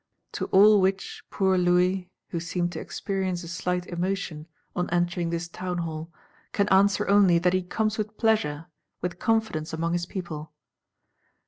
[0.31, 5.47] To all which poor Louis, who seemed to "experience a slight emotion" on entering this
[5.47, 6.11] Townhall,
[6.53, 8.65] can answer only that he 'comes with pleasure,
[9.01, 10.51] with confidence among his people.